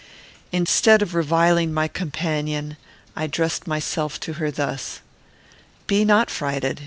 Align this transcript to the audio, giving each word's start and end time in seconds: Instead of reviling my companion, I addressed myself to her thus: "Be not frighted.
Instead 0.51 1.03
of 1.03 1.13
reviling 1.13 1.71
my 1.71 1.87
companion, 1.87 2.75
I 3.15 3.25
addressed 3.25 3.67
myself 3.67 4.19
to 4.21 4.33
her 4.41 4.49
thus: 4.49 5.01
"Be 5.85 6.03
not 6.05 6.31
frighted. 6.31 6.79